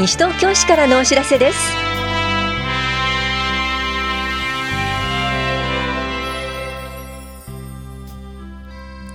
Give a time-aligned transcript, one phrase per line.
[0.00, 1.58] 西東京市からのお知らせです。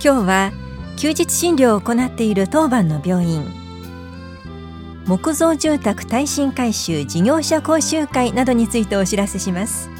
[0.00, 0.52] 日は
[0.96, 3.44] 休日診療を行っている当番の病院。
[5.06, 9.95] 木造住宅耐震改修事業者講習会などについてお知らせします。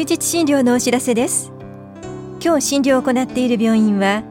[0.00, 1.52] 休日診療のお知らせです。
[2.42, 4.22] 今日診療を行っている病院は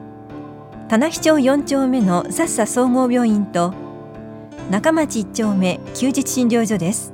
[0.88, 3.72] 棚視町4丁目のさっさ総合病院と
[4.68, 7.12] 中町1丁目休日診療所です。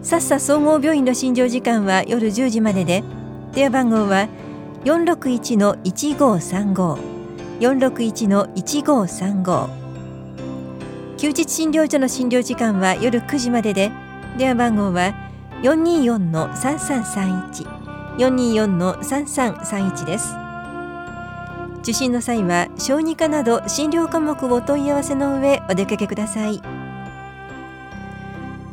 [0.00, 3.04] さっさ総合病院の診療時間は夜10時までで
[3.52, 4.26] 電話番号は
[4.86, 6.98] 461-1535
[7.60, 9.68] 461-1535
[11.18, 13.92] 休日診療所の診療時間は夜9時までで
[14.38, 15.25] 電話番号は
[15.62, 17.86] 424-3331
[18.18, 20.34] 424-3331です。
[21.80, 26.60] 受診の際は小児科など診療科目をお問い合わせの上お出かけください。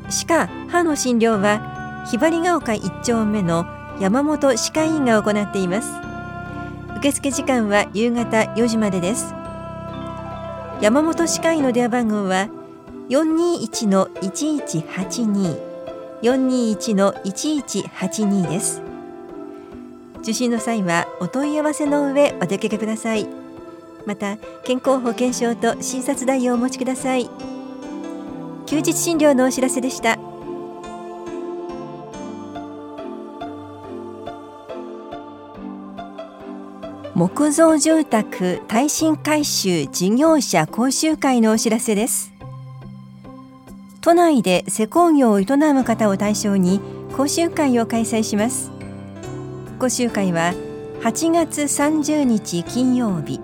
[0.10, 3.66] 歯科・歯の診療はひばりが丘1丁目の
[4.00, 5.92] 山本歯科医院が行っています。
[6.98, 9.36] 受付時間は夕方4時までです。
[10.82, 12.50] 山本歯科医の電話番号は
[13.10, 15.73] 421-1182
[16.24, 18.82] 421-1182です。
[20.22, 23.28] 受診の際はお問い合わせの上お出かけください。
[24.06, 27.30] また健康保険証と診察代をお持ちください。
[28.66, 30.18] 休日診療のお知らせでした。
[37.16, 42.33] 木造住宅耐震改修事業者講習会のお知らせです。
[44.04, 46.82] 都内で施工業を営む方を対象に
[47.16, 48.70] 講習会を開催します。
[49.80, 50.54] 講習会は
[51.04, 53.40] 8月30日金曜日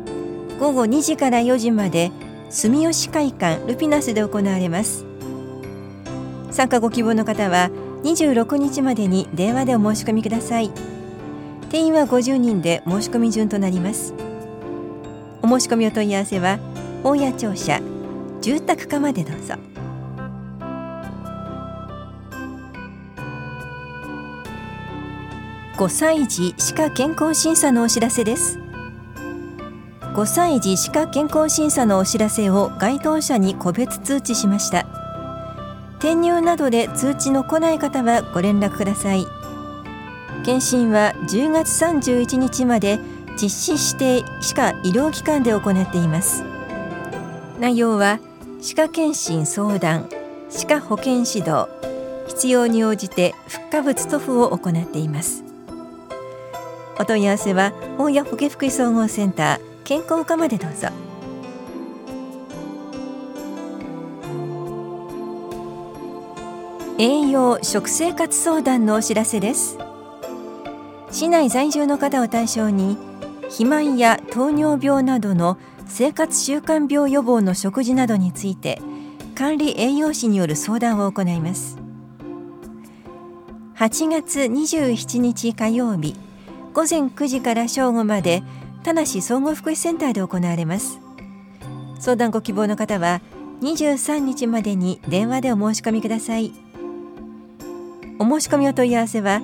[0.60, 2.12] 午後2時から4時まで
[2.50, 5.06] 住吉会館ルピナスで行われます。
[6.52, 7.70] 参加ご希望の方は
[8.04, 10.72] 26日までに電話でお申し込みください。
[11.70, 14.14] 定員は50人で申し込み順となります。
[15.42, 16.60] お申し込みお問い合わせは
[17.02, 17.80] 大谷庁舎
[18.42, 19.79] 住宅課までどうぞ。
[25.80, 28.60] 5歳児歯科健康審査のお知らせです。
[30.14, 34.86] 5歳児歯科健康診査のお知らせを該当者に個別通知しました。
[36.00, 39.26] 転入などで通知の来ない方はご連絡ください。
[40.44, 43.00] 検診は10月31日まで
[43.42, 46.44] 実施指定歯科医療機関で行っています。
[47.58, 48.20] 内容は
[48.60, 50.10] 歯科検診相談
[50.50, 51.68] 歯科保健指導
[52.28, 55.49] 必要に応じて復活物塗布を行っています。
[57.00, 60.90] お問い合わせは大谷保健福祉総合センター健康課までどうぞ。
[66.98, 69.78] 栄養食生活相談のお知らせです。
[71.10, 72.98] 市内在住の方を対象に
[73.44, 75.58] 肥満や糖尿病などの
[75.88, 78.82] 生活習慣病予防の食事などについて
[79.36, 81.78] 管理栄養士による相談を行います。
[83.78, 86.18] 8月27日火曜日
[86.74, 88.44] 午前9時から正午まで
[88.84, 91.00] 田梨総合福祉センターで行われます。
[92.00, 93.22] 相談ご希望の方は
[93.62, 96.54] 23日までに電話でお申し込みください。
[98.20, 99.42] お申し込みお問い合わせは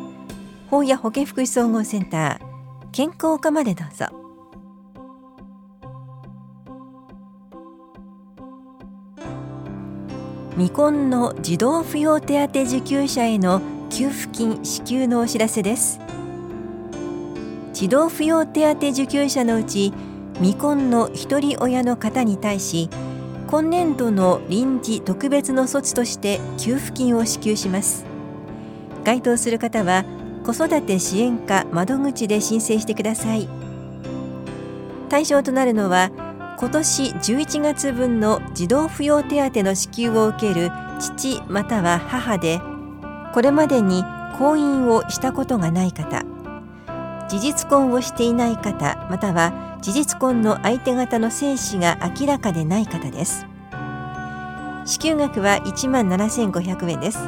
[0.69, 4.05] 法や保健福祉総合センター健康課までどうぞ。
[10.51, 15.99] 未婚の児童扶養手当受給者への給付金支給のお知らせです。
[17.75, 19.91] 児童扶養手当受給者のうち
[20.35, 22.89] 未婚の一人親の方に対し
[23.47, 28.05] 今年度の臨時特別の措置として給付金を支給します。
[29.03, 30.05] 該当する方は
[30.45, 33.49] 子育て支援課窓口で申請してください。
[35.09, 36.11] 対象となるのは
[36.57, 42.61] 今年11月分の児童扶養手当の支給を受ける父または母で
[43.33, 44.03] これまでに
[44.37, 46.34] 婚姻をしたことがない方。
[47.29, 53.45] 事実婚をしていない方または事実婚の相手方の精子が明らかでない方です。
[54.85, 57.19] 支給額は1万7500円です。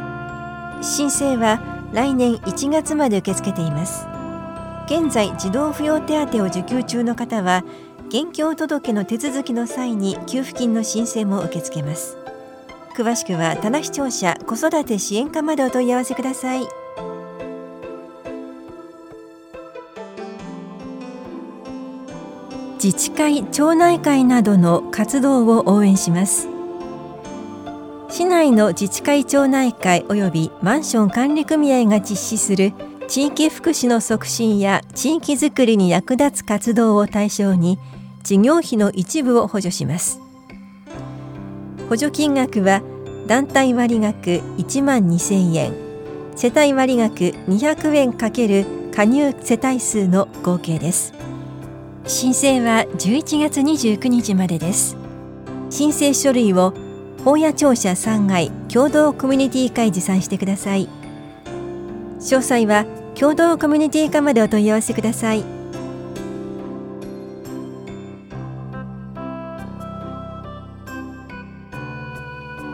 [0.81, 1.59] 申請は
[1.93, 4.07] 来年1月まで受け付けています。
[4.85, 7.63] 現在児童扶養手当を受給中の方は
[8.07, 12.17] 現況届の手続きの際に給付金の申請も受け付けます。
[12.95, 16.86] 詳しくは棚視聴者子育て支援課までお問い合わせください。
[22.81, 26.47] 自治会町内会などの活動を応援します。
[28.09, 32.73] 市内の自治会町内会及びマンション管理組合が実施する
[33.07, 37.79] 地域福祉の促進や地域づくりに役立つ活動を対象に
[38.21, 40.19] 事業費の一部を補助します。
[41.89, 42.83] 補助金額は
[43.25, 45.73] 団体割額1万2000円
[46.35, 47.15] 世帯割額
[47.47, 51.13] 200円かける加入世帯数の合計です。
[52.09, 54.95] 申請は11月29日までです。
[55.69, 56.73] 申請書類を
[57.25, 60.87] 本屋庁舎3階共同コミュニティ会持参してください。
[62.19, 65.43] 詳細は共同コミュニティ課までお問い合わせください。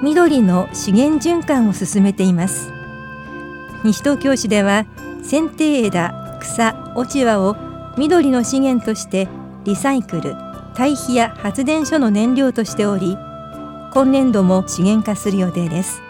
[0.03, 2.71] 緑の資源循環を進めています。
[3.83, 4.85] 西東京市では
[5.24, 9.28] 剪定枝草落ち葉を緑の資源として
[9.66, 10.36] リサイクル
[10.75, 13.18] 堆肥や発電所の燃料としており
[13.94, 16.01] 今年度も資源化する予定です。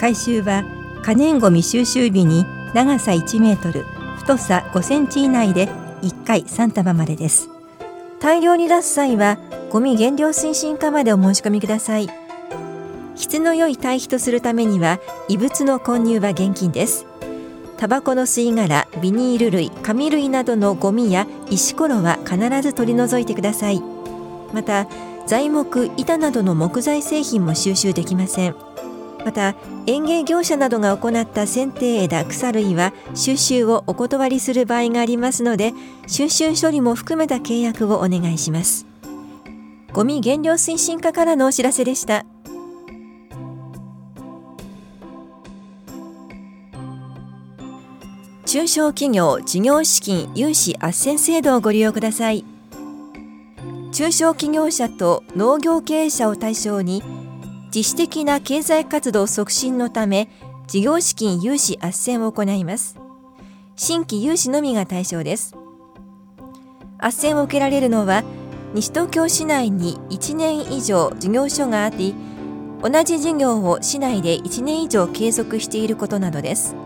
[0.00, 0.64] 回収は
[1.02, 3.84] 可燃ごみ収集日に長さ1メートル
[4.18, 5.68] 太さ5センチ以内で
[6.02, 7.48] 1回3束までです。
[8.18, 9.38] 大量に出す際は
[9.70, 12.08] ゴミ減量推進課までお申し込みください。
[13.14, 14.98] 質の良い堆肥とするためには
[15.28, 17.06] 異物の混入は厳禁です。
[17.78, 23.82] タバコの吸い殻ビニール類紙類などのゴミや石ころは必ず取り除いてください。
[24.52, 24.86] また
[25.26, 28.54] 材木板などの木材製品も収集できません。
[29.24, 29.56] また
[29.86, 35.72] 園芸業者などが行った剪定枝草類は収集をお断りする場合がありますので
[36.06, 38.86] 収集処理も含めた契約をお願いします。
[39.92, 42.24] ゴミ減量推進課からのお知らせでした。
[48.56, 52.42] 中小企業事業資金融資斡旋制度をご利用ください。
[53.92, 57.02] 中小企業者と農業経営者を対象に
[57.66, 60.30] 自主的な経済活動促進のため
[60.68, 62.96] 事業資金融資斡旋を行います。
[63.76, 65.54] 新規融資のみが対象です。
[66.98, 68.24] 斡旋を受けられるのは
[68.72, 72.14] 西東京市内に1年以上事業所があり
[72.82, 76.85] 同じ事業を市内で1年以上継続していることなどです。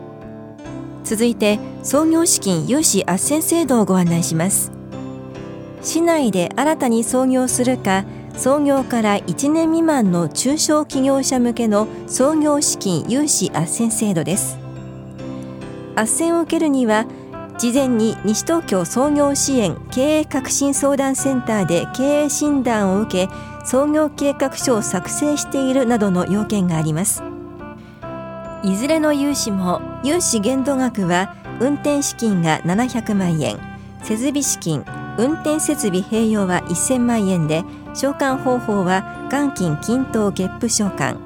[1.04, 4.72] 続いて創業資金融資斡旋制度をご案内します。
[5.82, 8.04] 市内で新たに創業するか
[8.36, 14.58] 創業から1年未満の中小企業者向けの創業資金融資斡旋制度です。
[15.96, 17.06] 斡旋を受けるには
[17.58, 23.32] 事前に西東京創業支援経営革新相談センターで経営診断を受け
[23.66, 27.22] 創業計画書を作成しているなどの要件があります。
[28.62, 33.58] いずれの融資も融資限度額は運転資金が700万円
[34.02, 34.84] 設備資金
[35.18, 37.62] 運転設備併用は1000万円で
[37.94, 41.18] 償還方法は元金均等月付償還。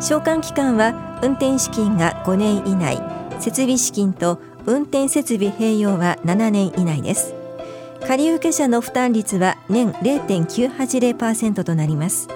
[0.00, 3.02] 償還期間は運転資金が5年以内
[3.38, 7.34] 設備資金と運転設備併用は7年以内です。
[8.06, 12.28] 借受者の負担率は年0.980%となります。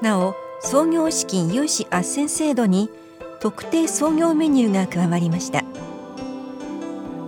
[0.00, 2.90] なお創業資金融資斡旋制度に
[3.44, 5.64] 特定創業メニューが加わりました。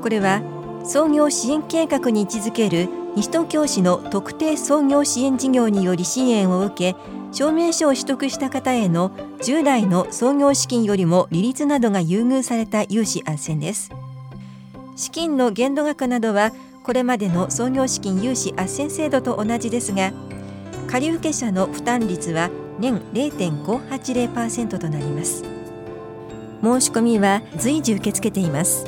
[0.01, 0.41] これは
[0.83, 6.97] 創業支援計画に位置づける西東京市の特定創業支援事業により支援を受け
[7.33, 9.11] 証明書を取得した方への
[9.43, 13.91] 従来の創業資金よりも利率などが優遇された融資斡旋です。
[14.97, 20.13] 資金の限度額などはこれまでの創業資金融資斡旋制度と同じですが
[20.87, 25.56] 借受者の負担率は年0.580%となります。
[26.67, 28.85] 申し込みは随時受け付けています。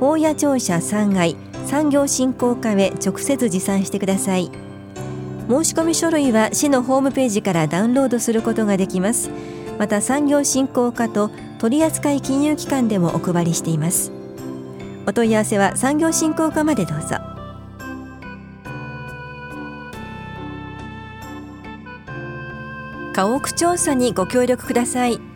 [0.00, 1.36] 大谷庁舎3階
[1.66, 4.50] 産業振興課へ直接持参してください。
[5.48, 9.30] 申し込み書類は市のホームページからダウンロードすることができます。
[9.78, 14.12] また産業振興課と取扱金融機関でもお配りしています。
[15.06, 17.16] お問い合わせは産業振興課までどうぞ。
[23.12, 25.29] 家屋調査にご協力ください。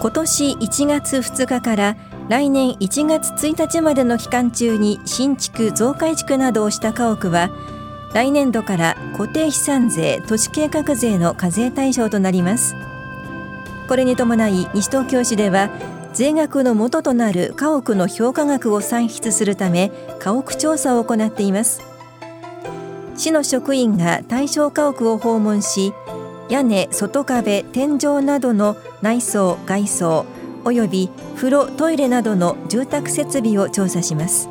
[0.00, 1.96] 今年1月2日から
[2.30, 7.50] 来年1月1日までの期間中に新築増改築などをした家屋は
[8.14, 12.74] 来年度から固定資産税都市計画税の課税対象となります。
[13.88, 15.68] これに伴い西東京市では
[16.14, 21.82] 税額の元となる家屋の評価額を算出するため家屋調査を行っています。
[23.16, 25.92] 市の職員が対象家屋を訪問し
[26.48, 30.26] 屋根外壁天井などの内装外装
[30.64, 34.48] および風呂トイレなどの住宅設備を調査します。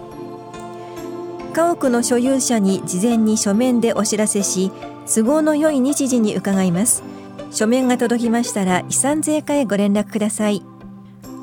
[1.54, 4.72] 家屋の所有者に事前に書面でお知らせし
[5.14, 7.04] 都合の良い日時に伺います。
[7.52, 10.64] 書面が届きましたら遺産税課へご連絡ください。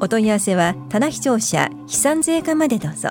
[0.00, 3.10] お問い合わせは棚視聴者飛産税課までどうぞ。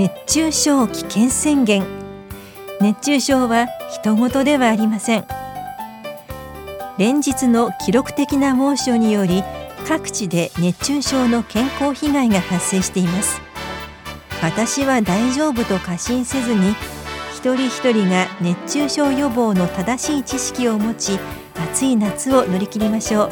[0.00, 1.84] 熱中症危険宣言。
[2.80, 5.26] 熱中症は人事ではありません。
[6.96, 9.44] 連日の記録的な猛暑により
[9.86, 13.42] 各地で熱中症の健康被害が発生しています。
[14.40, 16.70] 私は大丈夫と過信せずに
[17.34, 21.18] 一人一人が熱中症予防の正しい知識を持ち
[21.56, 23.30] 暑い夏を乗り切りましょう。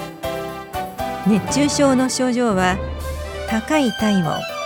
[1.31, 2.77] 熱中症の症状は
[3.49, 4.58] 高い体温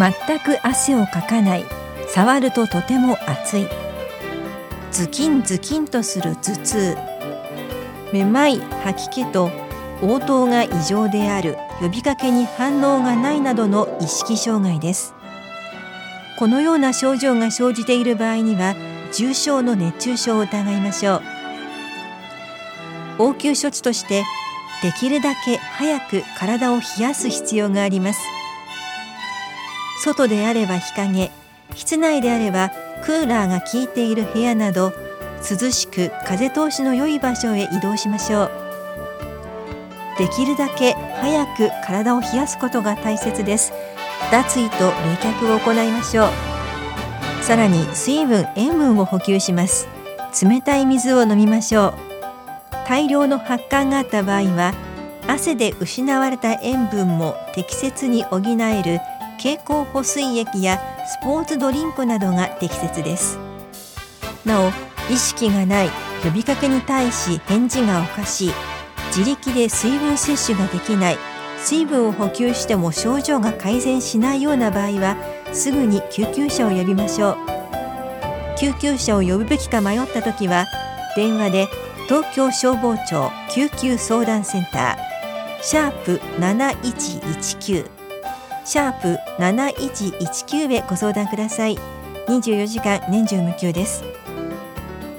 [0.00, 1.66] 全く汗をかかない。
[2.08, 3.68] 触るととても熱い。
[4.90, 6.96] ズキンズキンとする頭痛。
[8.10, 9.50] めまい吐き気と
[10.02, 11.58] 応答が異常である。
[11.80, 15.14] 呼びかけに反応がないなどの意識障害です。
[16.38, 18.74] このような症状が生じている場合には
[19.12, 21.22] 重症の熱中症を疑いましょう。
[23.18, 24.24] 応急処置として
[24.82, 28.39] できるだけ早く体を冷やす必要があります。
[30.02, 31.30] 外であれば日陰
[31.74, 32.70] 室内であれば
[33.04, 34.92] クーラーが効いている部屋など
[35.48, 38.50] 涼しく風通しの良い場所へ移動しましょう。
[40.18, 43.72] できるだけ早く体を冷やすことが大切です。
[44.30, 46.30] 脱衣と冷却を行いましょう。
[47.42, 49.88] さらに水分塩分を補給します。
[50.42, 51.94] 冷たい水を飲みましょう。
[52.86, 54.74] 大量の発汗があった場合は
[55.26, 59.00] 汗で失われた塩分も適切に補える
[59.40, 63.38] 経口補水液やスポーツドリンクなどが適切です。
[64.44, 64.68] なお
[65.10, 65.90] 意識がない
[66.22, 68.52] 呼びかけに対し返事がおかしい
[69.16, 71.18] 自力で水分摂取ができない
[71.56, 75.16] 水分を補給しても症状が改善しないような場合は
[75.54, 77.36] すぐに救急車を呼びましょう。
[78.58, 80.66] 救急車を呼ぶべきか迷った時は
[81.16, 81.68] 電話で
[82.08, 87.99] 東京消防庁救急相談センターシャープ7119
[88.70, 91.76] シャープ7119へご相談ください。
[92.28, 94.04] 24時間年中無休です。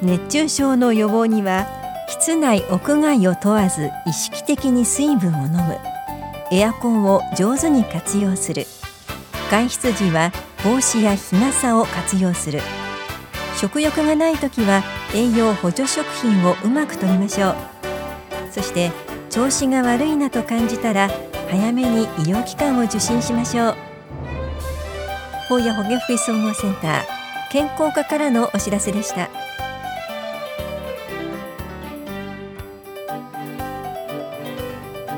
[0.01, 1.67] 熱中症の予防には
[2.07, 5.77] 室内屋外を問わず意識的に水分を飲む。
[6.49, 8.67] エアコンを上手に活用する。
[9.49, 10.31] 外出時は
[10.63, 12.61] 帽子や日傘を活用する。
[13.57, 14.81] 食欲がない時は
[15.13, 17.55] 栄養補助食品をうまくとりましょう。
[18.49, 18.93] そして
[19.29, 21.09] 調子が悪いなと感じたら
[21.51, 23.75] 早めに医療機関を受診しましょう。
[25.49, 27.03] 法や保健福祉総合センター
[27.51, 29.29] 健康課からのお知らせでした。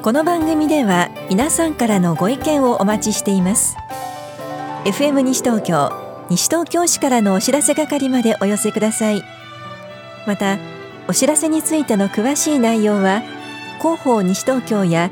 [0.02, 3.78] この番組では皆さんからのご意見をお待ちしています。
[4.86, 5.92] FM 西東京
[6.32, 9.22] 西東京市からのお知らせ係までお寄せください。
[10.26, 10.58] また
[11.08, 13.22] お知らせについての詳しい内容は
[13.78, 15.12] 広報西東京や